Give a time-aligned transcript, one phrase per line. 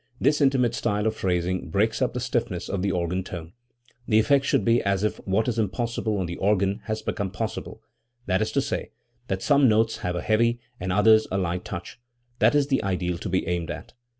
[0.19, 3.53] This" intimate style of phrasing breaks up the stiffness of the organ tone.
[4.07, 7.83] The effect should be as if what is impossible on the organ had become possible,
[8.25, 8.89] that is to say,
[9.27, 11.99] that some notes have a heavy and others a light touch.
[12.39, 13.93] That is the ideal to be aimed at.